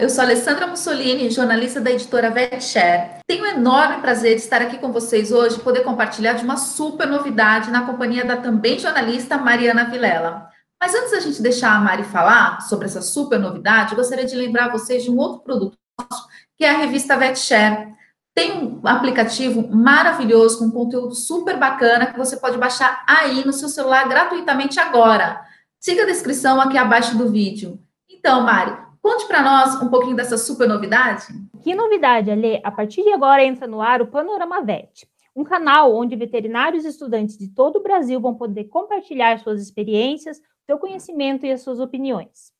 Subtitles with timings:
[0.00, 3.20] eu sou Alessandra Mussolini, jornalista da editora VetShare.
[3.26, 6.56] Tenho o enorme prazer de estar aqui com vocês hoje e poder compartilhar de uma
[6.56, 10.48] super novidade na companhia da também jornalista Mariana Vilela.
[10.80, 14.72] Mas antes da gente deixar a Mari falar sobre essa super novidade, gostaria de lembrar
[14.72, 16.26] vocês de um outro produto nosso,
[16.56, 17.92] que é a revista VetShare.
[18.34, 23.68] Tem um aplicativo maravilhoso com conteúdo super bacana que você pode baixar aí no seu
[23.68, 25.42] celular gratuitamente agora.
[25.78, 27.78] Siga a descrição aqui abaixo do vídeo.
[28.08, 31.26] Então, Mari, conte para nós um pouquinho dessa super novidade.
[31.62, 32.60] Que novidade, Alê?
[32.62, 36.88] A partir de agora entra no ar o Panorama Vet, um canal onde veterinários e
[36.88, 41.80] estudantes de todo o Brasil vão poder compartilhar suas experiências, seu conhecimento e as suas
[41.80, 42.52] opiniões.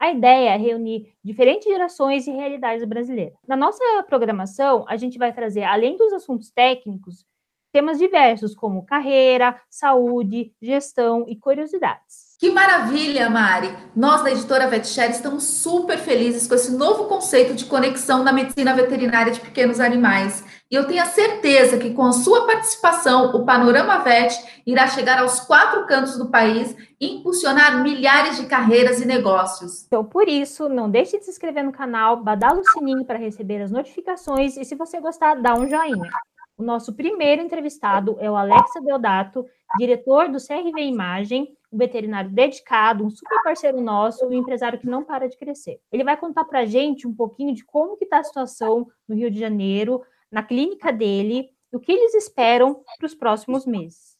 [0.00, 3.36] A ideia é reunir diferentes gerações e realidades brasileiras.
[3.46, 7.26] Na nossa programação, a gente vai trazer, além dos assuntos técnicos,
[7.72, 12.27] temas diversos como carreira, saúde, gestão e curiosidades.
[12.38, 13.76] Que maravilha, Mari!
[13.96, 18.72] Nós da editora VetShare estamos super felizes com esse novo conceito de conexão da medicina
[18.74, 20.44] veterinária de pequenos animais.
[20.70, 25.18] E eu tenho a certeza que com a sua participação, o Panorama Vet irá chegar
[25.18, 29.84] aos quatro cantos do país e impulsionar milhares de carreiras e negócios.
[29.88, 33.62] Então, por isso, não deixe de se inscrever no canal, badala o sininho para receber
[33.62, 36.08] as notificações e se você gostar, dá um joinha.
[36.56, 39.44] O nosso primeiro entrevistado é o Alexa Deodato,
[39.76, 45.04] diretor do CRV Imagem, um veterinário dedicado, um super parceiro nosso, um empresário que não
[45.04, 45.80] para de crescer.
[45.92, 49.14] Ele vai contar para a gente um pouquinho de como que está a situação no
[49.14, 54.16] Rio de Janeiro, na clínica dele, e o que eles esperam para os próximos meses.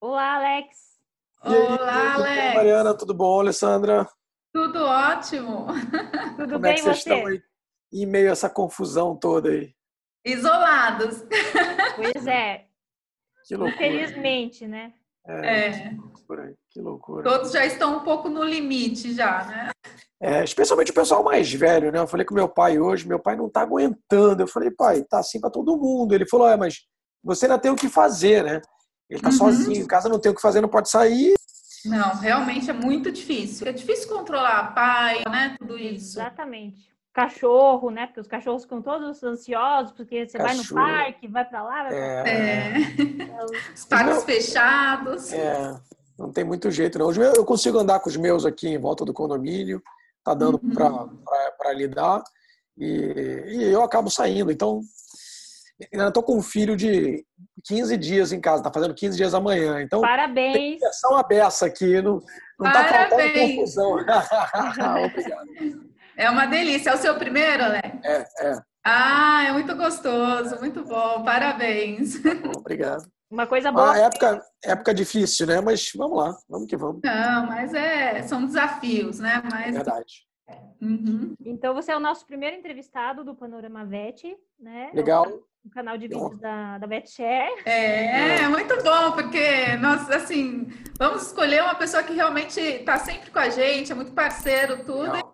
[0.00, 1.00] Olá, Alex.
[1.42, 2.54] Olá, Alex.
[2.54, 4.06] Mariana, tudo bom, Alessandra?
[4.52, 5.66] Tudo ótimo.
[6.36, 7.14] Tudo Como bem, é que vocês você?
[7.14, 7.42] Estão aí?
[7.92, 9.74] Em meio a essa confusão toda aí?
[10.24, 11.24] Isolados.
[11.96, 12.66] Pois é.
[13.44, 13.74] Que loucura.
[13.74, 14.92] Infelizmente, né?
[15.26, 15.96] É, é.
[16.70, 17.24] Que loucura.
[17.24, 19.70] Todos já estão um pouco no limite já, né?
[20.20, 21.98] É, especialmente o pessoal mais velho, né?
[21.98, 24.44] Eu falei com meu pai hoje, meu pai não tá aguentando.
[24.44, 26.14] Eu falei, pai, tá assim para todo mundo.
[26.14, 26.82] Ele falou, é, mas
[27.22, 28.62] você ainda tem o que fazer, né?
[29.10, 29.36] Ele tá uhum.
[29.36, 31.34] sozinho em casa, não tem o que fazer, não pode sair.
[31.84, 33.66] Não, realmente é muito difícil.
[33.66, 35.56] É difícil controlar pai, né?
[35.58, 36.20] Tudo isso.
[36.20, 38.06] Exatamente cachorro, né?
[38.06, 40.74] Porque os cachorros ficam todos ansiosos, porque você cachorro.
[40.74, 42.72] vai no parque, vai para lá, vai pra é...
[42.72, 43.44] é.
[43.74, 45.32] Os parques fechados.
[45.32, 45.78] É,
[46.18, 47.12] não tem muito jeito, não.
[47.12, 49.82] Eu consigo andar com os meus aqui em volta do condomínio,
[50.24, 50.72] tá dando uhum.
[51.58, 52.22] para lidar,
[52.78, 54.50] e, e, eu acabo saindo.
[54.50, 54.80] Então,
[55.92, 57.24] ainda estou com um filho de
[57.64, 59.82] 15 dias em casa, tá fazendo 15 dias amanhã.
[59.82, 60.80] Então, parabéns.
[60.80, 62.22] Tem uma beça aqui, não,
[62.58, 63.96] não tá faltando confusão.
[65.04, 65.91] Obrigado.
[66.16, 66.90] É uma delícia.
[66.90, 67.80] É o seu primeiro, né?
[68.04, 68.62] É, é.
[68.84, 71.22] Ah, é muito gostoso, muito bom.
[71.22, 72.16] Parabéns.
[72.56, 73.04] Obrigado.
[73.30, 73.94] Uma coisa boa.
[73.94, 75.60] Ah, época, época difícil, né?
[75.60, 77.00] Mas vamos lá, vamos que vamos.
[77.02, 79.42] Não, mas é, são desafios, né?
[79.50, 79.68] Mas...
[79.68, 80.26] É verdade.
[80.82, 81.34] Uhum.
[81.44, 84.90] Então você é o nosso primeiro entrevistado do Panorama Vet, né?
[84.92, 85.26] Legal.
[85.64, 87.62] O canal de vídeos da, da VetShare.
[87.64, 90.66] É, é, muito bom, porque nós, assim,
[90.98, 95.12] vamos escolher uma pessoa que realmente está sempre com a gente, é muito parceiro, tudo.
[95.12, 95.31] Legal.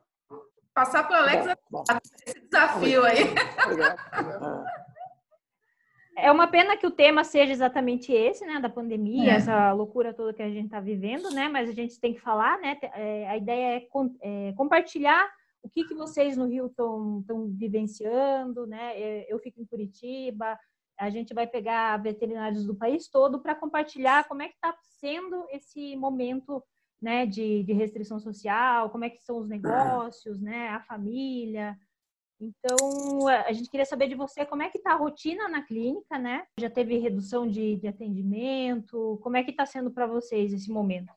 [0.78, 1.98] Passar para o Alex bom, bom.
[2.24, 3.18] esse desafio aí.
[6.16, 9.34] É uma pena que o tema seja exatamente esse, né, da pandemia, é.
[9.34, 12.60] essa loucura toda que a gente está vivendo, né, mas a gente tem que falar,
[12.60, 13.88] né, é, a ideia é,
[14.22, 15.28] é compartilhar
[15.64, 17.24] o que, que vocês no Rio estão
[17.56, 20.56] vivenciando, né, é, eu fico em Curitiba,
[20.96, 25.44] a gente vai pegar veterinários do país todo para compartilhar como é que está sendo
[25.50, 26.62] esse momento
[27.00, 31.76] né, de, de restrição social, como é que são os negócios, né, a família.
[32.40, 36.18] Então, a gente queria saber de você como é que está a rotina na clínica,
[36.18, 36.46] né?
[36.58, 39.18] Já teve redução de, de atendimento?
[39.22, 41.12] Como é que está sendo para vocês esse momento?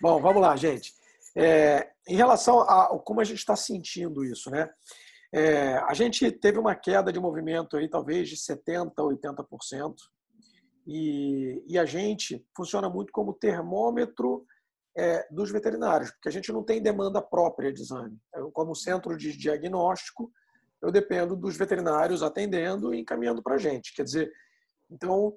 [0.00, 0.94] Bom, vamos lá, gente.
[1.36, 4.70] É, em relação a como a gente está sentindo isso, né?
[5.30, 9.94] É, a gente teve uma queda de movimento aí, talvez de 70%, 80%,
[10.86, 14.44] e, e a gente funciona muito como termômetro
[14.96, 18.18] é, dos veterinários, porque a gente não tem demanda própria de exame.
[18.34, 20.30] Eu, como centro de diagnóstico,
[20.80, 23.94] eu dependo dos veterinários atendendo e encaminhando para a gente.
[23.94, 24.32] Quer dizer,
[24.90, 25.36] então,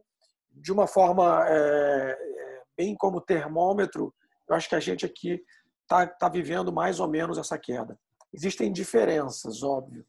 [0.52, 4.14] de uma forma é, é, bem como termômetro,
[4.50, 5.42] eu acho que a gente aqui
[5.84, 7.98] está tá vivendo mais ou menos essa queda.
[8.34, 10.06] Existem diferenças, óbvio.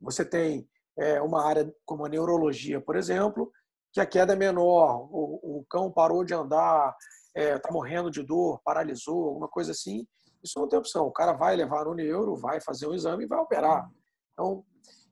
[0.00, 0.68] Você tem
[0.98, 3.50] é, uma área como a neurologia, por exemplo,
[3.92, 6.96] que a queda é menor, o, o cão parou de andar,
[7.34, 10.06] está é, tá morrendo de dor, paralisou, alguma coisa assim,
[10.42, 11.06] isso não tem opção.
[11.06, 13.90] O cara vai levar no neuro, vai fazer um exame e vai operar.
[14.32, 14.64] Então,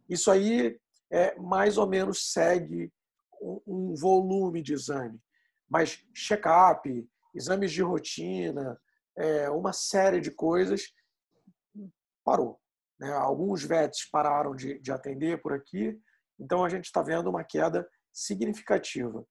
[0.09, 0.79] isso aí
[1.11, 2.93] é, mais ou menos segue
[3.41, 5.21] um, um volume de exame.
[5.69, 8.81] mas check-up, exames de rotina,
[9.17, 10.93] é, uma série de coisas
[12.25, 12.59] parou.
[12.99, 13.13] Né?
[13.13, 15.99] Alguns VETs pararam de, de atender por aqui,
[16.39, 19.25] então a gente está vendo uma queda significativa.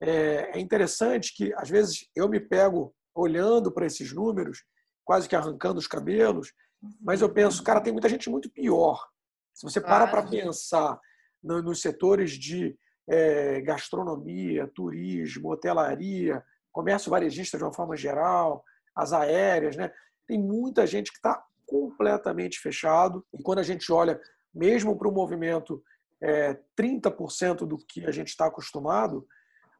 [0.00, 4.64] É, é interessante que, às vezes, eu me pego olhando para esses números,
[5.04, 6.52] quase que arrancando os cabelos,
[7.00, 9.04] mas eu penso, cara, tem muita gente muito pior.
[9.52, 10.98] Se você para para pensar
[11.42, 12.76] nos setores de
[13.08, 18.62] é, gastronomia, turismo, hotelaria, comércio varejista de uma forma geral,
[18.94, 19.90] as aéreas, né?
[20.26, 23.24] Tem muita gente que está completamente fechado.
[23.32, 24.20] E quando a gente olha
[24.54, 25.82] mesmo para o movimento
[26.20, 29.26] é, 30% do que a gente está acostumado,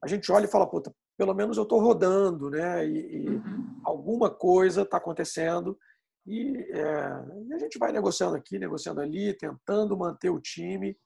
[0.03, 2.87] a gente olha e fala, puta, pelo menos eu estou rodando, né?
[2.87, 3.81] E, e uhum.
[3.85, 5.79] alguma coisa está acontecendo.
[6.27, 10.97] E, é, e, a gente vai negociando aqui, negociando ali, tentando manter o time.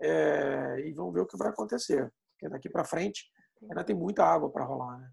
[0.00, 2.12] É, e vamos ver o que vai acontecer.
[2.32, 3.24] Porque daqui para frente
[3.62, 5.10] ainda tem muita água para rolar, né?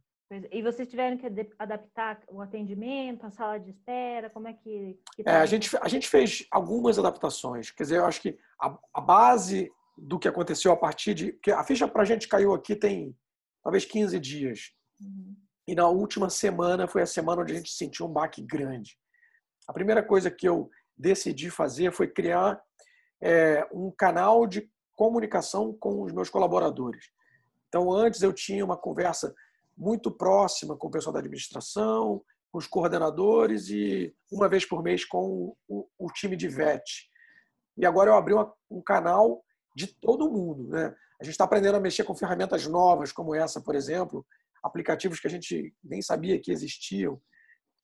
[0.52, 1.28] E vocês tiveram que
[1.58, 4.30] adaptar o atendimento, a sala de espera?
[4.30, 5.00] Como é que.
[5.16, 7.70] que tá é, a, gente, a gente fez algumas adaptações.
[7.70, 11.32] Quer dizer, eu acho que a, a base do que aconteceu a partir de.
[11.34, 13.16] Porque a ficha para a gente caiu aqui tem
[13.64, 14.72] talvez 15 dias.
[15.00, 15.36] Uhum.
[15.68, 18.98] E na última semana foi a semana onde a gente sentiu um baque grande.
[19.68, 22.62] A primeira coisa que eu decidi fazer foi criar
[23.22, 27.10] é, um canal de comunicação com os meus colaboradores.
[27.68, 29.34] Então, antes eu tinha uma conversa
[29.76, 35.04] muito próxima com o pessoal da administração, com os coordenadores e uma vez por mês
[35.04, 37.10] com o, o time de VET.
[37.78, 39.44] E agora eu abri uma, um canal
[39.76, 40.70] de todo mundo.
[40.70, 40.96] Né?
[41.20, 44.26] A gente está aprendendo a mexer com ferramentas novas, como essa, por exemplo,
[44.64, 47.22] aplicativos que a gente nem sabia que existiam.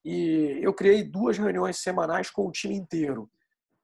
[0.04, 3.30] E eu criei duas reuniões semanais com o time inteiro,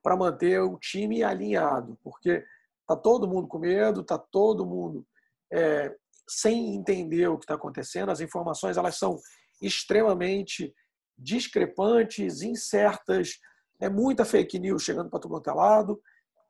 [0.02, 2.44] para manter o time alinhado, porque
[2.82, 5.06] está todo mundo com medo, está todo mundo
[5.52, 5.94] é,
[6.28, 8.10] sem entender o que está acontecendo.
[8.10, 9.20] As informações elas são
[9.62, 10.74] extremamente
[11.18, 13.40] discrepantes, incertas,
[13.80, 16.02] é muita fake news chegando para todo mundo é lado.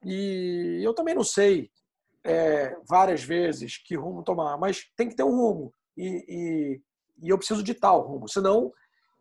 [0.04, 1.70] E eu também não sei
[2.24, 5.74] é, várias vezes que rumo tomar, mas tem que ter um rumo.
[5.96, 6.82] E, e,
[7.24, 8.72] e eu preciso de tal rumo, senão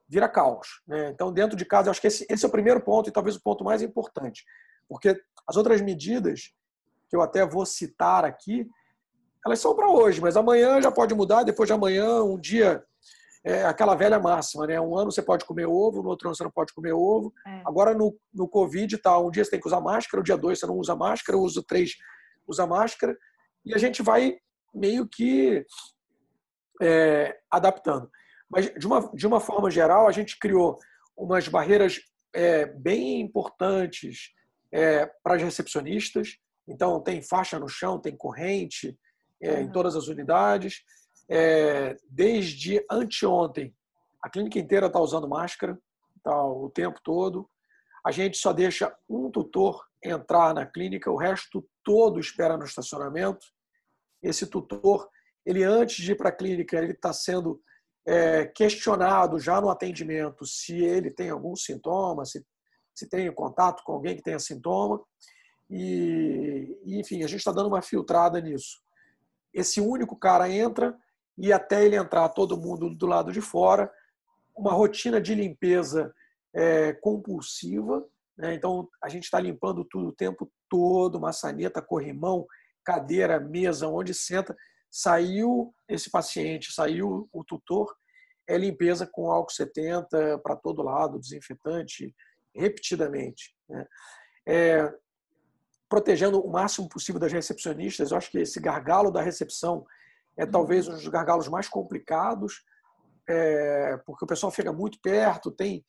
[0.08, 0.82] vira caos.
[0.86, 1.10] Né?
[1.10, 3.36] Então, dentro de casa, eu acho que esse, esse é o primeiro ponto e talvez
[3.36, 4.44] o ponto mais importante.
[4.88, 6.52] Porque as outras medidas,
[7.08, 8.68] que eu até vou citar aqui,
[9.44, 12.84] elas são para hoje, mas amanhã já pode mudar, depois de amanhã, um dia,
[13.46, 14.80] é aquela velha máxima, né?
[14.80, 17.32] Um ano você pode comer ovo, no outro ano você não pode comer ovo.
[17.46, 17.62] É.
[17.64, 20.58] Agora no, no Covid, tá, um dia você tem que usar máscara, o dia dois
[20.58, 21.92] você não usa máscara, o uso três
[22.44, 23.16] usa máscara,
[23.64, 24.36] e a gente vai
[24.74, 25.64] meio que
[26.82, 28.10] é, adaptando.
[28.50, 30.76] Mas de uma, de uma forma geral, a gente criou
[31.16, 32.00] umas barreiras
[32.34, 34.32] é, bem importantes
[34.72, 36.36] é, para as recepcionistas.
[36.66, 38.98] Então, tem faixa no chão, tem corrente,
[39.40, 40.82] é, em todas as unidades.
[41.28, 43.74] É, desde anteontem,
[44.22, 45.78] a clínica inteira está usando máscara
[46.22, 47.48] tá, o tempo todo.
[48.04, 53.44] A gente só deixa um tutor entrar na clínica, o resto todo espera no estacionamento.
[54.22, 55.08] Esse tutor,
[55.44, 57.60] ele antes de ir para a clínica, ele está sendo
[58.06, 62.44] é, questionado já no atendimento se ele tem algum sintoma, se,
[62.94, 65.02] se tem contato com alguém que tenha sintoma.
[65.68, 68.86] E, enfim, a gente está dando uma filtrada nisso
[69.56, 70.94] esse único cara entra
[71.36, 73.92] e até ele entrar todo mundo do lado de fora,
[74.56, 76.12] uma rotina de limpeza
[76.54, 78.04] é, compulsiva.
[78.36, 78.54] Né?
[78.54, 82.46] Então, a gente está limpando tudo o tempo todo, maçaneta, corrimão,
[82.84, 84.56] cadeira, mesa, onde senta.
[84.90, 87.94] Saiu esse paciente, saiu o tutor,
[88.48, 92.14] é limpeza com álcool 70 para todo lado, desinfetante,
[92.54, 93.54] repetidamente.
[93.68, 93.86] Né?
[94.48, 94.94] É,
[95.88, 98.10] protegendo o máximo possível das recepcionistas.
[98.10, 99.84] Eu acho que esse gargalo da recepção
[100.36, 102.62] é talvez um dos gargalos mais complicados,
[103.28, 105.84] é, porque o pessoal fica muito perto, tem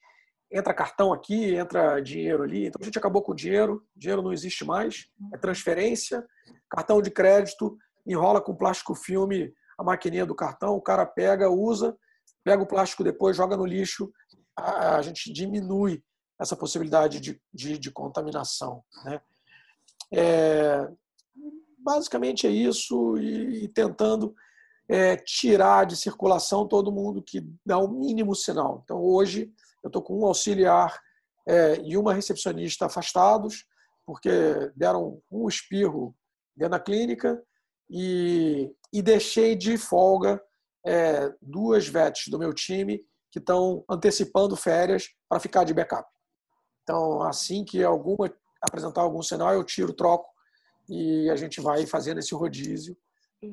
[0.51, 2.68] entra cartão aqui, entra dinheiro ali.
[2.68, 6.25] Então a gente acabou com o dinheiro, dinheiro não existe mais, é transferência,
[6.70, 11.96] cartão de crédito, enrola com plástico filme a maquininha do cartão, o cara pega, usa,
[12.44, 14.12] pega o plástico depois, joga no lixo,
[14.56, 16.04] a, a gente diminui
[16.39, 18.84] essa possibilidade de, de, de contaminação.
[19.06, 19.22] Né?
[20.13, 20.89] É,
[21.88, 24.36] basicamente é isso, e, e tentando
[24.89, 28.82] é, tirar de circulação todo mundo que dá o mínimo sinal.
[28.84, 29.50] Então, hoje,
[29.82, 31.00] eu estou com um auxiliar
[31.48, 33.65] é, e uma recepcionista afastados,
[34.06, 34.29] porque
[34.75, 36.13] deram um espirro
[36.58, 37.41] dentro da clínica,
[37.89, 40.44] e, e deixei de folga
[40.86, 43.01] é, duas vets do meu time
[43.32, 46.06] que estão antecipando férias para ficar de backup.
[46.84, 48.29] Então, assim que alguma
[48.62, 50.27] apresentar algum sinal, eu tiro, troco
[50.89, 52.98] e a gente vai fazendo esse rodízio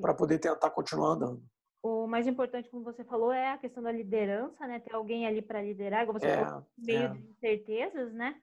[0.00, 1.42] para poder tentar continuar andando.
[1.82, 4.78] o mais importante, como você falou, é a questão da liderança, né?
[4.78, 7.08] Ter alguém ali para liderar, igual você é, falou, meio é.
[7.08, 8.40] de incertezas, né?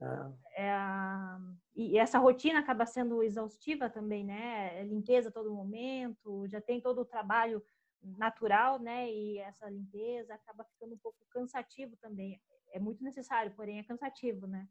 [0.00, 0.64] É.
[0.64, 1.38] É a...
[1.74, 4.80] E essa rotina acaba sendo exaustiva também, né?
[4.80, 7.62] É limpeza a todo momento, já tem todo o trabalho
[8.02, 9.10] natural, né?
[9.10, 12.40] E essa limpeza acaba ficando um pouco cansativo também.
[12.72, 14.66] É muito necessário, porém é cansativo, né?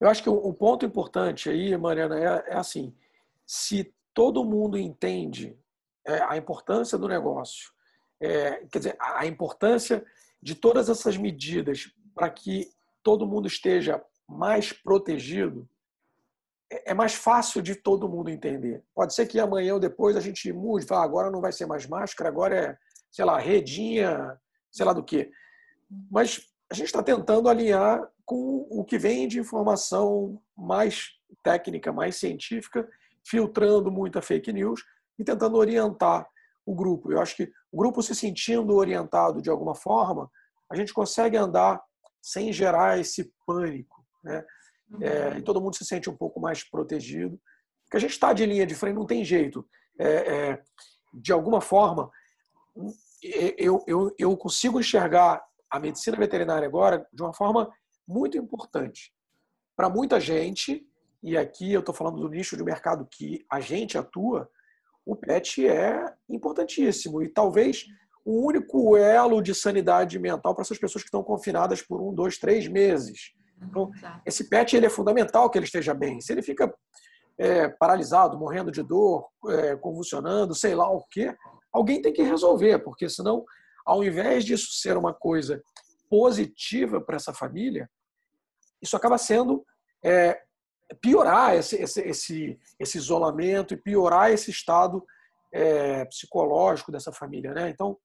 [0.00, 2.94] Eu acho que o, ponto importante aí, Mariana, é, é assim:
[3.46, 5.58] se todo mundo entende
[6.06, 7.70] é, a importância do negócio,
[8.20, 10.04] é, quer dizer, a importância
[10.42, 12.70] de todas essas medidas para que
[13.02, 15.68] todo mundo esteja mais protegido,
[16.70, 18.82] é, é mais fácil de todo mundo entender.
[18.94, 21.86] Pode ser que amanhã ou depois a gente mude, fala, agora não vai ser mais
[21.86, 22.78] máscara, agora é,
[23.10, 24.38] sei lá, redinha,
[24.70, 25.30] sei lá do que.
[26.10, 31.10] Mas a gente está tentando alinhar com o que vem de informação mais
[31.42, 32.88] técnica, mais científica,
[33.24, 34.82] filtrando muita fake news
[35.18, 36.28] e tentando orientar
[36.64, 37.12] o grupo.
[37.12, 40.30] Eu acho que o grupo se sentindo orientado de alguma forma,
[40.70, 41.80] a gente consegue andar
[42.20, 44.44] sem gerar esse pânico, né?
[45.00, 45.38] É, uhum.
[45.38, 47.40] e todo mundo se sente um pouco mais protegido.
[47.84, 49.68] Porque a gente está de linha de frente, não tem jeito.
[49.98, 50.62] É, é,
[51.14, 52.10] de alguma forma,
[53.58, 57.70] eu, eu, eu consigo enxergar a medicina veterinária agora de uma forma
[58.06, 59.12] muito importante.
[59.76, 60.86] Para muita gente,
[61.22, 64.48] e aqui eu estou falando do nicho de mercado que a gente atua,
[65.04, 67.84] o PET é importantíssimo e talvez
[68.24, 72.38] o único elo de sanidade mental para essas pessoas que estão confinadas por um, dois,
[72.38, 73.32] três meses.
[73.62, 73.90] Então,
[74.26, 76.20] esse PET ele é fundamental que ele esteja bem.
[76.20, 76.72] Se ele fica
[77.38, 81.34] é, paralisado, morrendo de dor, é, convulsionando, sei lá o quê,
[81.72, 83.44] alguém tem que resolver, porque senão,
[83.86, 85.62] ao invés disso ser uma coisa
[86.10, 87.88] positiva para essa família,
[88.82, 89.64] isso acaba sendo
[90.04, 90.42] é,
[91.00, 95.04] piorar esse, esse, esse, esse isolamento e piorar esse estado
[95.52, 97.54] é, psicológico dessa família.
[97.54, 97.70] Né?
[97.70, 97.96] Então,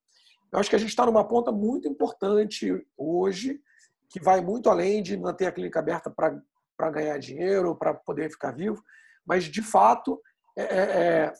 [0.51, 3.59] eu acho que a gente está numa ponta muito importante hoje,
[4.09, 8.51] que vai muito além de manter a clínica aberta para ganhar dinheiro, para poder ficar
[8.51, 8.81] vivo,
[9.25, 10.21] mas, de fato,
[10.57, 10.81] é, é,
[11.25, 11.33] é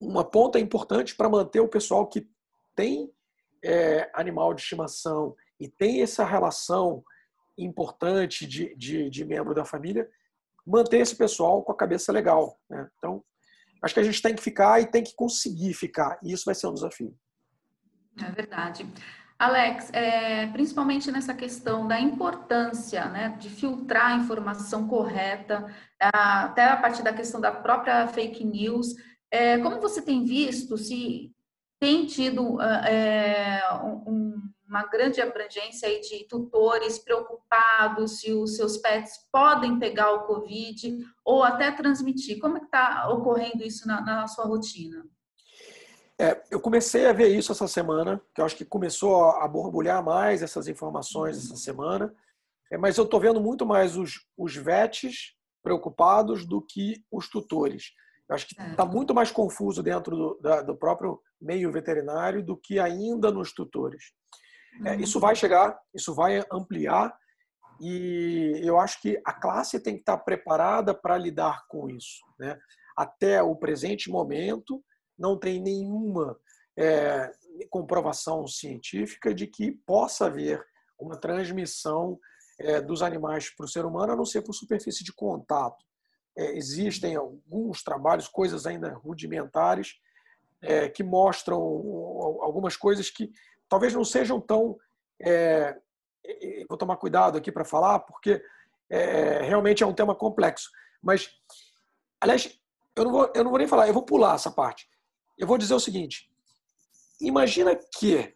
[0.00, 2.28] uma ponta importante para manter o pessoal que
[2.74, 3.10] tem
[3.64, 7.02] é, animal de estimação e tem essa relação
[7.58, 10.08] importante de, de, de membro da família,
[10.66, 12.58] manter esse pessoal com a cabeça legal.
[12.68, 12.88] Né?
[12.98, 13.22] Então,
[13.82, 16.54] acho que a gente tem que ficar e tem que conseguir ficar, e isso vai
[16.54, 17.14] ser um desafio.
[18.22, 18.86] É verdade.
[19.38, 26.76] Alex, é, principalmente nessa questão da importância né, de filtrar a informação correta, até a
[26.76, 28.94] partir da questão da própria fake news,
[29.30, 31.32] é, como você tem visto, se
[31.80, 39.26] tem tido é, um, uma grande abrangência aí de tutores preocupados se os seus pets
[39.32, 42.38] podem pegar o Covid ou até transmitir.
[42.38, 45.04] Como é está ocorrendo isso na, na sua rotina?
[46.20, 50.04] É, eu comecei a ver isso essa semana, que eu acho que começou a borbulhar
[50.04, 52.14] mais essas informações essa semana,
[52.70, 57.92] é, mas eu estou vendo muito mais os, os vets preocupados do que os tutores.
[58.30, 62.56] Eu acho que está muito mais confuso dentro do, da, do próprio meio veterinário do
[62.56, 64.12] que ainda nos tutores.
[64.84, 67.12] É, isso vai chegar, isso vai ampliar
[67.80, 72.20] e eu acho que a classe tem que estar preparada para lidar com isso.
[72.38, 72.56] Né?
[72.96, 74.80] Até o presente momento,
[75.18, 76.38] não tem nenhuma
[76.78, 77.32] é,
[77.68, 80.64] comprovação científica de que possa haver
[81.00, 82.16] uma transmissão
[82.60, 85.84] é, dos animais para o ser humano, a não ser por superfície de contato.
[86.40, 90.00] É, existem alguns trabalhos, coisas ainda rudimentares,
[90.62, 91.58] é, que mostram
[92.40, 93.30] algumas coisas que
[93.68, 94.78] talvez não sejam tão.
[95.20, 95.76] É,
[96.66, 98.42] vou tomar cuidado aqui para falar, porque
[98.88, 100.70] é, realmente é um tema complexo.
[101.02, 101.30] Mas,
[102.18, 102.58] aliás,
[102.96, 104.88] eu não, vou, eu não vou nem falar, eu vou pular essa parte.
[105.36, 106.32] Eu vou dizer o seguinte:
[107.20, 108.34] imagina que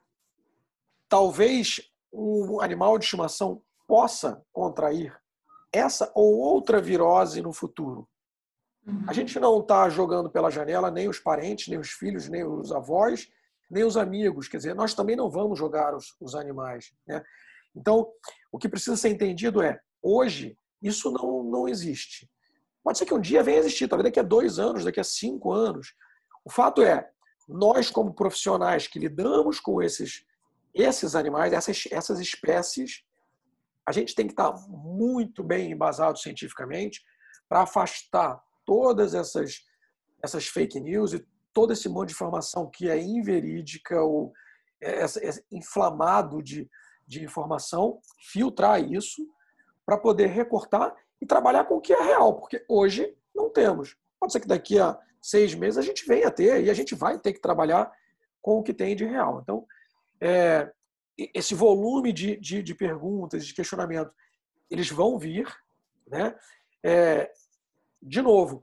[1.09, 1.81] talvez
[2.13, 5.19] um animal de estimação possa contrair
[5.75, 8.09] essa ou outra virose no futuro.
[8.87, 9.05] Uhum.
[9.09, 12.71] A gente não está jogando pela janela nem os parentes, nem os filhos, nem os
[12.71, 13.29] avós,
[13.71, 14.47] nem os amigos.
[14.49, 16.93] Quer dizer, nós também não vamos jogar os, os animais.
[17.07, 17.23] Né?
[17.75, 18.09] Então,
[18.53, 22.31] o que precisa ser entendido é, hoje, isso não, não existe.
[22.83, 25.05] Pode ser que um dia venha a existir, talvez daqui a dois anos, daqui a
[25.05, 25.95] cinco anos.
[26.45, 27.09] O fato é,
[27.49, 30.25] nós, como profissionais que lidamos com esses,
[30.75, 33.03] esses animais, essas, essas espécies,
[33.87, 37.03] a gente tem que estar muito bem embasado cientificamente
[37.49, 39.61] para afastar todas essas,
[40.23, 44.33] essas fake news e todo esse monte de informação que é inverídica ou
[44.83, 46.69] é, é, é inflamado de,
[47.07, 48.01] de informação,
[48.33, 49.27] filtrar isso
[49.85, 53.97] para poder recortar e trabalhar com o que é real, porque hoje não temos.
[54.19, 56.95] Pode ser que daqui a seis meses a gente venha a ter e a gente
[56.95, 57.91] vai ter que trabalhar
[58.41, 59.41] com o que tem de real.
[59.43, 59.67] Então,
[60.21, 60.71] é,
[61.17, 64.13] esse volume de, de, de, perguntas, de questionamento,
[64.71, 65.47] eles vão vir.
[66.07, 66.35] Né?
[66.83, 67.31] É,
[68.03, 68.63] de novo,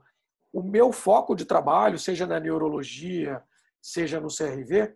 [0.52, 3.42] o meu foco de trabalho, seja na neurologia,
[3.80, 4.94] seja no CRV,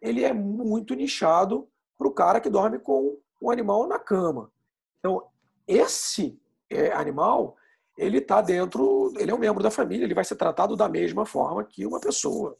[0.00, 4.52] ele é muito nichado para o cara que dorme com um animal na cama.
[4.98, 5.26] Então,
[5.66, 7.56] esse é, animal,
[7.96, 11.24] ele está dentro, ele é um membro da família, ele vai ser tratado da mesma
[11.26, 12.56] forma que uma pessoa,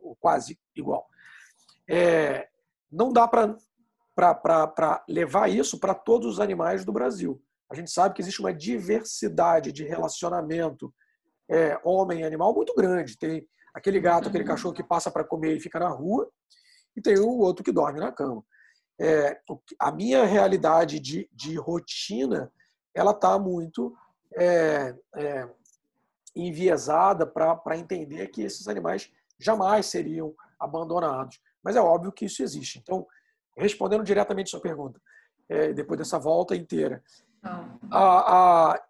[0.00, 1.06] ou quase igual.
[1.86, 2.48] É,
[2.90, 3.56] não dá para
[5.08, 7.42] levar isso para todos os animais do Brasil.
[7.70, 10.92] A gente sabe que existe uma diversidade de relacionamento
[11.50, 13.18] é, homem-animal muito grande.
[13.18, 16.30] Tem aquele gato, aquele cachorro que passa para comer e fica na rua,
[16.96, 18.44] e tem o outro que dorme na cama.
[19.00, 19.40] É,
[19.78, 22.52] a minha realidade de, de rotina
[22.94, 23.92] ela está muito
[24.36, 25.48] é, é,
[26.34, 31.40] enviesada para entender que esses animais jamais seriam abandonados.
[31.64, 32.78] Mas é óbvio que isso existe.
[32.78, 33.06] Então,
[33.56, 35.00] respondendo diretamente a sua pergunta,
[35.48, 37.02] é, depois dessa volta inteira,
[37.90, 38.84] a, a,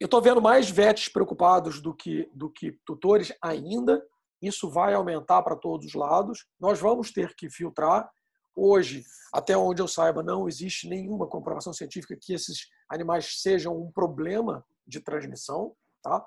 [0.00, 4.04] eu estou vendo mais vets preocupados do que, do que tutores ainda.
[4.40, 6.46] Isso vai aumentar para todos os lados.
[6.58, 8.10] Nós vamos ter que filtrar.
[8.54, 13.90] Hoje, até onde eu saiba, não existe nenhuma comprovação científica que esses animais sejam um
[13.90, 15.74] problema de transmissão.
[16.02, 16.24] Tá?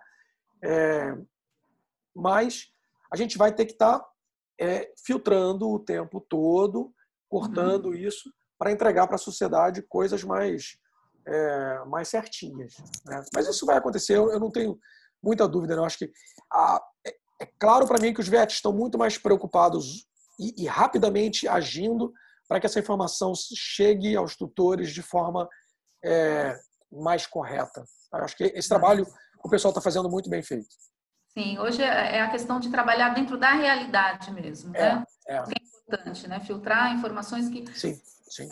[0.63, 1.15] É,
[2.15, 2.71] mas
[3.11, 4.09] a gente vai ter que estar tá,
[4.59, 6.93] é, filtrando o tempo todo,
[7.27, 7.95] cortando uhum.
[7.95, 10.77] isso, para entregar para a sociedade coisas mais
[11.27, 12.75] é, mais certinhas.
[13.05, 13.23] Né?
[13.33, 14.79] Mas isso vai acontecer, eu não tenho
[15.21, 15.75] muita dúvida.
[15.75, 15.85] Não.
[15.85, 16.11] Acho que
[16.51, 20.05] a, é, é, claro para mim que os VETs estão muito mais preocupados
[20.39, 22.13] e, e rapidamente agindo
[22.47, 25.49] para que essa informação chegue aos tutores de forma
[26.03, 26.55] é,
[26.91, 27.83] mais correta.
[28.13, 29.05] Eu acho que esse trabalho
[29.43, 30.67] o pessoal está fazendo muito bem feito.
[31.37, 35.03] Sim, hoje é, é a questão de trabalhar dentro da realidade mesmo, né?
[35.27, 35.37] É, é.
[35.37, 35.43] é
[35.81, 36.39] importante, né?
[36.39, 37.65] Filtrar informações que.
[37.77, 38.49] Sim, sim.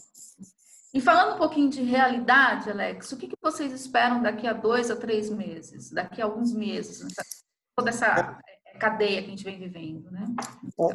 [0.94, 4.92] E falando um pouquinho de realidade, Alex, o que, que vocês esperam daqui a dois
[4.92, 7.08] a três meses, daqui a alguns meses,
[7.76, 10.26] toda essa é, cadeia que a gente vem vivendo, né?
[10.78, 10.94] Bom,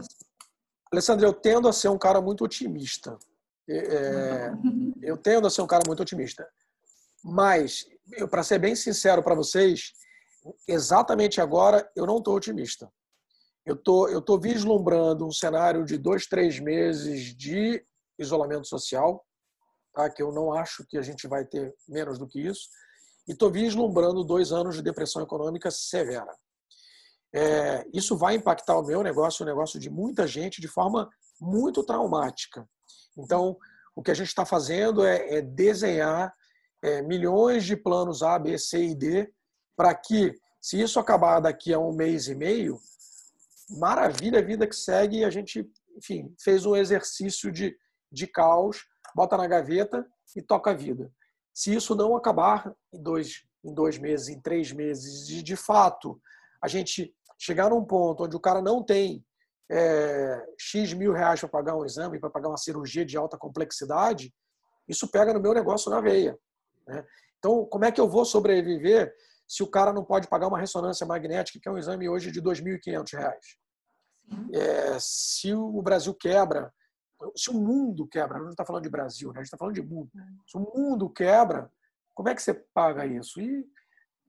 [0.92, 3.18] Alessandro, eu tendo a ser um cara muito otimista.
[3.68, 4.52] É,
[5.02, 6.48] eu tendo a ser um cara muito otimista.
[7.24, 7.86] Mas,
[8.30, 9.92] para ser bem sincero para vocês,
[10.66, 12.90] exatamente agora eu não estou otimista.
[13.64, 17.84] Eu tô, eu tô vislumbrando um cenário de dois, três meses de
[18.18, 19.24] isolamento social
[19.98, 20.08] tá?
[20.08, 22.68] que eu não acho que a gente vai ter menos do que isso,
[23.26, 26.32] e estou vislumbrando dois anos de depressão econômica severa.
[27.34, 31.82] É, isso vai impactar o meu negócio, o negócio de muita gente, de forma muito
[31.84, 32.66] traumática.
[33.18, 33.56] Então,
[33.94, 36.32] o que a gente está fazendo é, é desenhar
[36.80, 39.30] é, milhões de planos A, B, C e D,
[39.78, 42.80] para que, se isso acabar daqui a um mês e meio,
[43.70, 47.76] maravilha, a vida que segue, a gente, enfim, fez um exercício de,
[48.10, 50.04] de caos bota na gaveta
[50.36, 51.12] e toca a vida.
[51.54, 56.20] Se isso não acabar em dois, em dois meses, em três meses, e de fato
[56.62, 59.24] a gente chegar num ponto onde o cara não tem
[59.70, 64.34] é, X mil reais para pagar um exame, para pagar uma cirurgia de alta complexidade,
[64.88, 66.36] isso pega no meu negócio na veia.
[66.86, 67.04] Né?
[67.38, 69.14] Então, como é que eu vou sobreviver
[69.48, 72.38] se o cara não pode pagar uma ressonância magnética, que é um exame hoje de
[72.38, 73.18] R$ 2.500?
[74.52, 76.72] É, se o Brasil quebra
[77.36, 79.38] se o mundo quebra, a gente não está falando de Brasil, né?
[79.38, 80.10] a gente está falando de mundo.
[80.16, 80.20] É.
[80.46, 81.70] Se o mundo quebra,
[82.14, 83.40] como é que você paga isso?
[83.40, 83.66] E,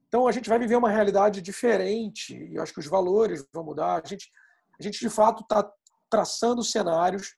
[0.07, 3.63] então a gente vai viver uma realidade diferente e eu acho que os valores vão
[3.63, 4.01] mudar.
[4.03, 4.31] A gente,
[4.79, 5.71] a gente de fato está
[6.09, 7.35] traçando cenários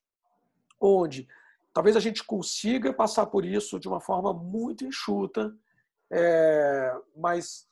[0.79, 1.27] onde
[1.73, 5.53] talvez a gente consiga passar por isso de uma forma muito enxuta,
[6.11, 7.67] é, mas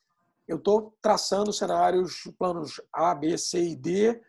[0.49, 4.19] eu estou traçando cenários, planos A, B, C e D,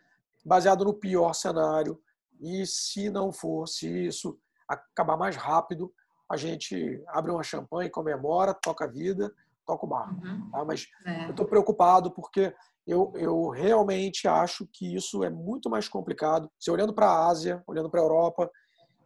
[0.45, 1.99] baseado no pior cenário
[2.39, 5.91] e se não for, se isso acabar mais rápido,
[6.29, 9.33] a gente abre uma champanhe, comemora, toca a vida,
[9.65, 10.23] toca o barco.
[10.23, 10.49] Uhum.
[10.51, 10.63] Tá?
[10.63, 11.25] Mas é.
[11.25, 12.53] eu estou preocupado porque
[12.85, 16.49] eu, eu realmente acho que isso é muito mais complicado.
[16.59, 18.49] Se olhando para a Ásia, olhando para a Europa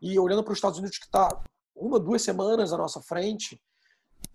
[0.01, 1.29] e olhando para os Estados Unidos, que está
[1.73, 3.59] uma, duas semanas à nossa frente,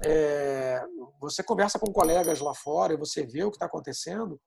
[0.03, 0.83] é,
[1.21, 4.41] você conversa com colegas lá fora e você vê o que está acontecendo,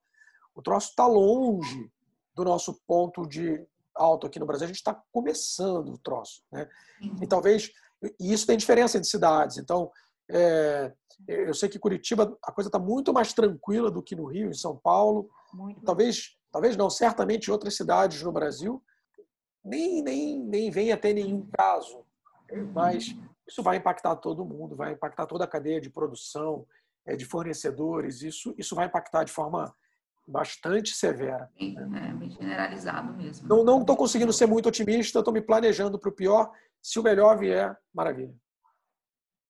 [0.55, 1.91] o troço está longe
[2.35, 6.43] do nosso ponto de, alto aqui no Brasil, a gente está começando o troço.
[6.51, 6.67] Né?
[7.21, 7.71] E talvez.
[8.19, 9.57] E isso tem diferença entre cidades.
[9.57, 9.89] Então,
[10.29, 10.91] é,
[11.27, 14.53] eu sei que Curitiba a coisa está muito mais tranquila do que no Rio, em
[14.53, 15.29] São Paulo.
[15.53, 18.83] Muito talvez, talvez não, certamente em outras cidades no Brasil
[19.63, 22.05] nem, nem, nem venha ter nenhum caso.
[22.73, 23.15] Mas
[23.47, 26.65] isso vai impactar todo mundo, vai impactar toda a cadeia de produção,
[27.05, 28.21] é, de fornecedores.
[28.21, 29.73] Isso, isso vai impactar de forma
[30.27, 31.49] bastante severa.
[31.59, 33.47] Bem, é, bem generalizado mesmo.
[33.47, 36.51] Não estou conseguindo ser muito otimista, estou me planejando para o pior.
[36.81, 38.33] Se o melhor vier, maravilha.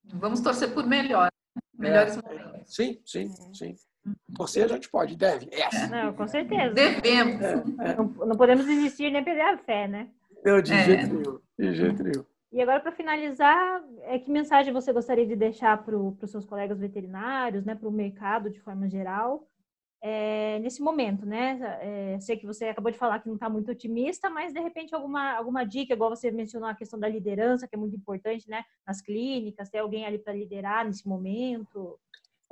[0.06, 1.30] Vamos torcer por melhor.
[1.78, 2.76] Melhores é, momentos.
[2.76, 3.76] Sim, sim, sim.
[4.36, 5.48] Torcer a gente pode, deve.
[5.52, 5.88] Essa.
[5.88, 6.74] Não, com certeza.
[6.74, 7.42] Devemos.
[7.42, 7.96] É, é.
[7.96, 10.10] Não, não, podemos desistir nem perder a fé, né?
[10.44, 10.84] Não, de é.
[10.84, 11.40] jeito nenhum.
[11.58, 12.26] De jeito nenhum.
[12.54, 16.80] E agora, para finalizar, é que mensagem você gostaria de deixar para os seus colegas
[16.80, 19.48] veterinários, né, para o mercado de forma geral,
[20.00, 21.58] é, nesse momento, né?
[21.82, 24.94] É, sei que você acabou de falar que não está muito otimista, mas de repente
[24.94, 28.64] alguma, alguma dica, igual você mencionou a questão da liderança, que é muito importante, né?
[28.86, 31.98] Nas clínicas, ter alguém ali para liderar nesse momento.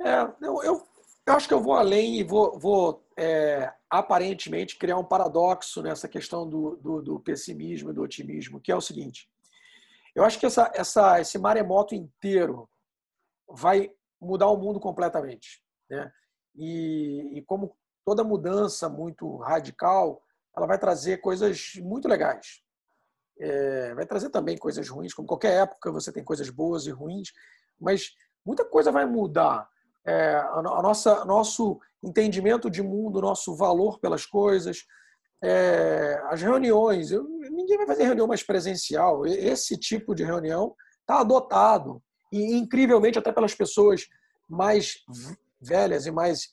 [0.00, 0.82] É, eu, eu,
[1.26, 6.08] eu, acho que eu vou além e vou, vou é, aparentemente criar um paradoxo nessa
[6.08, 9.30] questão do, do, do pessimismo e do otimismo, que é o seguinte:
[10.14, 12.68] eu acho que essa, essa, esse maremoto inteiro
[13.48, 15.62] vai mudar o mundo completamente.
[15.90, 16.10] Né?
[16.54, 20.22] E, e, como toda mudança muito radical,
[20.56, 22.62] ela vai trazer coisas muito legais.
[23.40, 27.32] É, vai trazer também coisas ruins, como qualquer época você tem coisas boas e ruins,
[27.80, 29.68] mas muita coisa vai mudar.
[30.04, 34.84] É, a, a nossa nosso entendimento de mundo, nosso valor pelas coisas,
[35.42, 39.26] é, as reuniões, eu, ninguém vai fazer reunião mais presencial.
[39.26, 42.00] Esse tipo de reunião está adotado.
[42.32, 44.06] E, incrivelmente, até pelas pessoas
[44.48, 44.94] mais
[45.60, 46.48] velhas e mais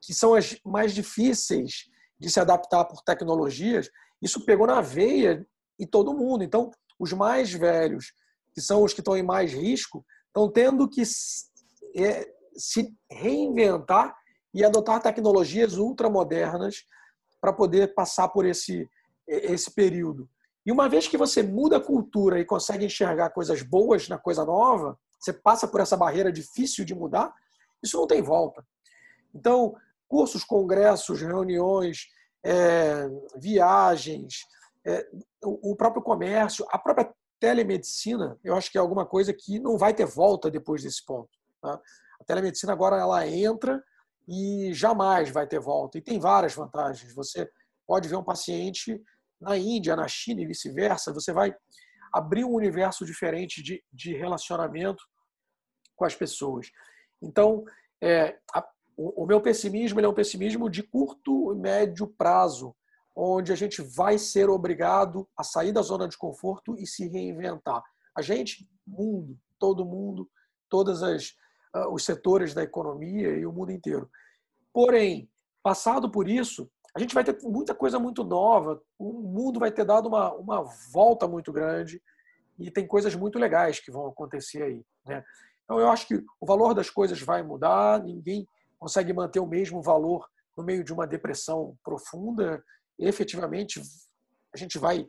[0.00, 3.90] que são as mais difíceis de se adaptar por tecnologias,
[4.22, 5.44] isso pegou na veia
[5.78, 6.44] e todo mundo.
[6.44, 8.12] Então, os mais velhos,
[8.54, 11.02] que são os que estão em mais risco, estão tendo que
[11.96, 12.26] é,
[12.56, 14.14] se reinventar
[14.54, 16.84] e adotar tecnologias ultramodernas
[17.40, 18.88] para poder passar por esse,
[19.26, 20.28] esse período.
[20.64, 24.44] E uma vez que você muda a cultura e consegue enxergar coisas boas na coisa
[24.44, 27.32] nova, você passa por essa barreira difícil de mudar,
[27.82, 28.64] isso não tem volta.
[29.34, 29.74] Então,
[30.08, 32.08] cursos, congressos, reuniões,
[32.44, 34.46] é, viagens,
[34.84, 35.06] é,
[35.42, 39.94] o próprio comércio, a própria telemedicina, eu acho que é alguma coisa que não vai
[39.94, 41.30] ter volta depois desse ponto.
[41.60, 41.80] Tá?
[42.20, 43.82] A telemedicina agora ela entra
[44.30, 45.98] e jamais vai ter volta.
[45.98, 47.12] E tem várias vantagens.
[47.14, 47.50] Você
[47.84, 49.02] pode ver um paciente
[49.40, 51.12] na Índia, na China e vice-versa.
[51.12, 51.52] Você vai
[52.12, 55.02] abrir um universo diferente de, de relacionamento
[55.96, 56.70] com as pessoas.
[57.20, 57.64] Então,
[58.00, 58.64] é, a,
[58.96, 62.72] o, o, meu pessimismo é um pessimismo de curto e médio prazo,
[63.16, 67.82] onde a gente vai ser obrigado a sair da zona de conforto e se reinventar.
[68.16, 70.30] A gente, mundo, todo mundo,
[70.68, 71.34] todas as
[71.90, 74.10] os setores da economia e o mundo inteiro.
[74.72, 75.30] Porém,
[75.62, 79.84] passado por isso, a gente vai ter muita coisa muito nova, o mundo vai ter
[79.84, 82.02] dado uma, uma volta muito grande
[82.58, 84.84] e tem coisas muito legais que vão acontecer aí.
[85.06, 85.24] Né?
[85.64, 88.46] Então, eu acho que o valor das coisas vai mudar, ninguém
[88.78, 92.62] consegue manter o mesmo valor no meio de uma depressão profunda.
[92.98, 93.80] E, efetivamente,
[94.52, 95.06] a gente vai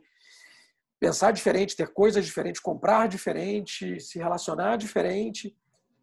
[1.00, 5.54] pensar diferente, ter coisas diferentes, comprar diferente, se relacionar diferente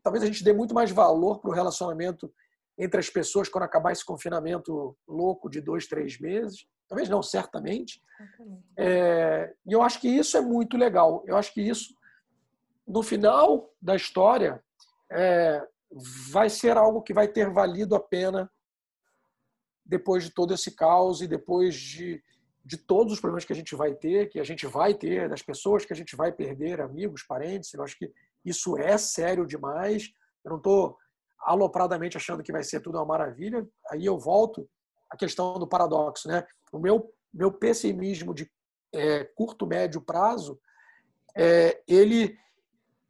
[0.03, 2.31] talvez a gente dê muito mais valor para o relacionamento
[2.77, 6.65] entre as pessoas quando acabar esse confinamento louco de dois, três meses.
[6.88, 8.01] Talvez não, certamente.
[8.77, 11.23] É, e eu acho que isso é muito legal.
[11.27, 11.93] Eu acho que isso,
[12.88, 14.63] no final da história,
[15.12, 15.62] é,
[16.31, 18.49] vai ser algo que vai ter valido a pena
[19.85, 22.23] depois de todo esse caos e depois de,
[22.63, 25.41] de todos os problemas que a gente vai ter, que a gente vai ter, das
[25.41, 27.73] pessoas que a gente vai perder, amigos, parentes.
[27.73, 28.12] Eu acho que
[28.43, 30.10] isso é sério demais.
[30.43, 30.97] Eu não estou
[31.41, 33.67] alopradamente achando que vai ser tudo uma maravilha.
[33.91, 34.67] Aí eu volto
[35.10, 36.28] à questão do paradoxo.
[36.28, 36.45] Né?
[36.71, 38.49] O meu, meu pessimismo de
[38.93, 40.60] é, curto, médio prazo,
[41.38, 42.36] é, ele,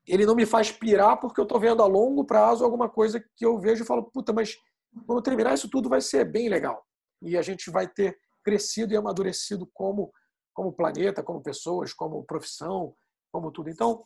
[0.07, 3.45] ele não me faz pirar porque eu estou vendo a longo prazo alguma coisa que
[3.45, 4.57] eu vejo e falo, puta, mas
[5.05, 6.83] quando terminar isso tudo vai ser bem legal.
[7.21, 10.11] E a gente vai ter crescido e amadurecido como,
[10.53, 12.93] como planeta, como pessoas, como profissão,
[13.31, 13.69] como tudo.
[13.69, 14.03] Então,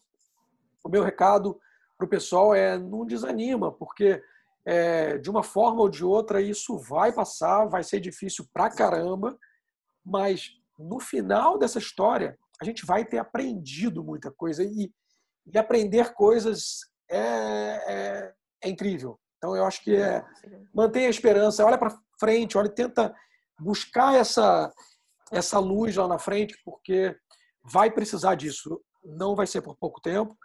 [0.83, 1.59] o meu recado
[1.97, 4.21] para o pessoal é não desanima, porque
[4.65, 9.37] é, de uma forma ou de outra isso vai passar, vai ser difícil pra caramba,
[10.05, 14.91] mas no final dessa história a gente vai ter aprendido muita coisa e,
[15.45, 19.19] e aprender coisas é, é, é, incrível.
[19.37, 20.23] Então eu acho que é
[20.73, 23.13] mantenha a esperança, olha para frente, olha tenta
[23.59, 24.71] buscar essa
[25.31, 27.15] essa luz lá na frente, porque
[27.63, 28.79] vai precisar disso.
[29.03, 30.37] Não vai ser por pouco tempo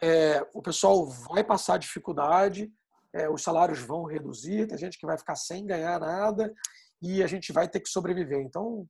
[0.00, 2.72] é, o pessoal vai passar dificuldade,
[3.14, 6.52] é, os salários vão reduzir, tem gente que vai ficar sem ganhar nada
[7.00, 8.40] e a gente vai ter que sobreviver.
[8.40, 8.86] Então,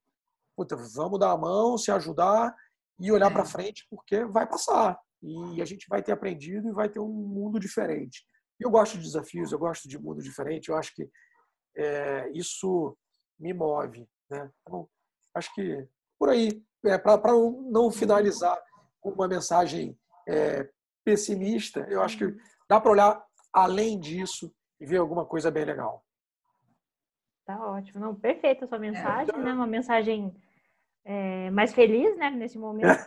[0.56, 2.54] puta, vamos dar a mão, se ajudar
[3.00, 4.98] e olhar para frente, porque vai passar.
[5.22, 8.24] E a gente vai ter aprendido e vai ter um mundo diferente.
[8.60, 10.68] Eu gosto de desafios, eu gosto de mundo diferente.
[10.68, 11.08] Eu acho que
[11.76, 12.96] é, isso
[13.38, 14.06] me move.
[14.30, 14.50] Né?
[14.60, 14.88] Então,
[15.34, 15.88] acho que
[16.18, 18.56] por aí, é, para não finalizar
[19.00, 20.68] com uma mensagem é,
[21.04, 22.36] pessimista, eu acho que
[22.68, 26.04] dá para olhar além disso e ver alguma coisa bem legal.
[27.44, 28.00] Tá ótimo.
[28.00, 29.52] Não, perfeita a sua mensagem, é, né?
[29.52, 30.34] Uma mensagem
[31.04, 32.30] é, mais feliz, né?
[32.30, 32.98] Nesse momento.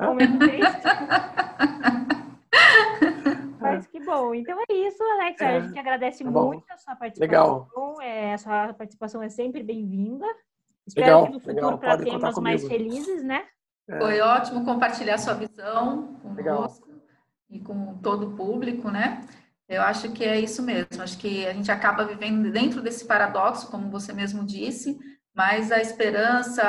[0.00, 0.82] momento triste.
[3.60, 4.34] Mas que bom.
[4.34, 5.40] Então é isso, Alex.
[5.40, 7.66] É, a gente agradece tá muito a sua participação.
[7.74, 8.02] Legal.
[8.02, 10.26] É, a sua participação é sempre bem-vinda.
[10.86, 13.46] Espero legal, que no futuro para temas mais felizes, né?
[13.88, 13.98] É.
[13.98, 16.89] Foi ótimo compartilhar sua visão conosco legal.
[17.50, 19.26] E com todo o público, né?
[19.68, 21.02] Eu acho que é isso mesmo.
[21.02, 24.98] Acho que a gente acaba vivendo dentro desse paradoxo, como você mesmo disse,
[25.34, 26.62] mas a esperança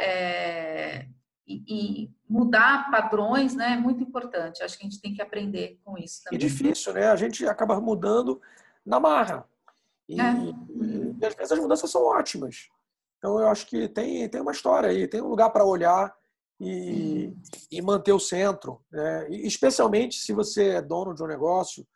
[0.00, 1.06] é,
[1.46, 4.62] e, e, mudar padrões né, é muito importante.
[4.62, 6.38] Acho que a gente tem que aprender com isso também.
[6.38, 7.08] E difícil, né?
[7.08, 8.40] A gente acaba mudando
[8.84, 9.46] na marra.
[10.08, 10.32] E, é.
[10.32, 12.68] e, e às vezes as mudanças são ótimas.
[13.18, 16.14] Então eu acho que tem, tem uma história aí, tem um lugar para olhar
[16.60, 17.32] e,
[17.70, 18.80] e, manter o centro.
[18.90, 19.28] Né?
[19.30, 21.86] Especialmente se você é dono de um negócio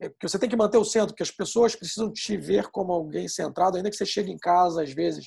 [0.00, 2.92] é, porque você tem que manter o centro, porque as pessoas precisam te ver como
[2.92, 5.26] alguém centrado, ainda que você chegue em casa às vezes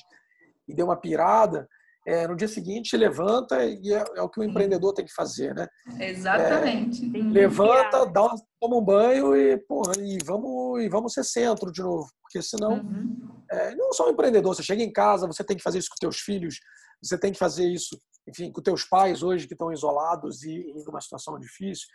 [0.66, 1.68] e dê uma pirada,
[2.06, 5.54] é, no dia seguinte levanta e é, é, o que o empreendedor tem que fazer,
[5.54, 5.68] né?
[6.00, 7.04] Exatamente.
[7.04, 11.70] É, levanta, dá uma, toma um banho e, porra, e, vamos, e vamos ser centro
[11.70, 13.42] de novo, porque senão uhum.
[13.50, 16.00] É, não só o empreendedor, você chega em casa, você tem que fazer isso com
[16.00, 16.58] teus filhos,
[17.02, 20.84] você tem que fazer isso, enfim, com teus pais hoje que estão isolados e em
[20.88, 21.88] uma situação difícil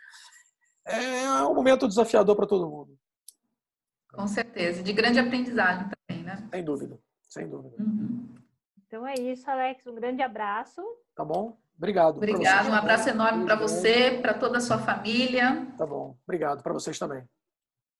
[0.88, 2.98] é um momento desafiador para todo mundo.
[4.12, 6.48] Com certeza, de grande aprendizagem também, né?
[6.50, 7.76] Sem dúvida, sem dúvida.
[7.78, 8.34] Uhum.
[8.86, 9.86] Então é isso, Alex.
[9.86, 10.80] Um grande abraço.
[11.14, 11.58] Tá bom?
[11.76, 12.16] Obrigado.
[12.16, 12.70] Obrigado.
[12.70, 15.66] Um abraço enorme para você, para toda a sua família.
[15.76, 16.16] Tá bom.
[16.24, 17.22] Obrigado para vocês também.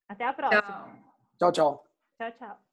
[0.09, 0.61] Até a próxima.
[1.37, 1.83] Tchau, tchau.
[2.17, 2.68] Tchau, tchau.